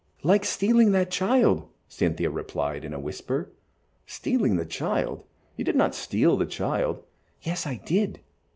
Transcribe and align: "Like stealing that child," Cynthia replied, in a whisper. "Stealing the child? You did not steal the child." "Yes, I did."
"Like 0.23 0.43
stealing 0.45 0.93
that 0.93 1.11
child," 1.11 1.67
Cynthia 1.87 2.31
replied, 2.31 2.83
in 2.83 2.91
a 2.91 2.99
whisper. 2.99 3.51
"Stealing 4.07 4.55
the 4.55 4.65
child? 4.65 5.25
You 5.55 5.63
did 5.63 5.75
not 5.75 5.93
steal 5.93 6.37
the 6.37 6.47
child." 6.47 7.03
"Yes, 7.43 7.67
I 7.67 7.75
did." 7.85 8.19